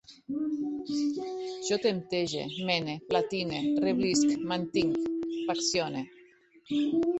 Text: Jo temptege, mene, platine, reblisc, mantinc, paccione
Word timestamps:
Jo 1.67 1.77
temptege, 1.83 2.47
mene, 2.71 2.97
platine, 3.11 3.61
reblisc, 3.85 4.27
mantinc, 4.55 4.99
paccione 5.53 6.05